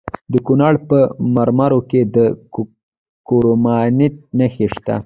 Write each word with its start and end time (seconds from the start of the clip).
د 0.31 0.33
کونړ 0.47 0.73
په 0.87 0.99
مروره 1.35 1.79
کې 1.89 2.01
د 2.15 2.17
کرومایټ 3.27 4.15
نښې 4.37 4.67
شته. 4.73 4.95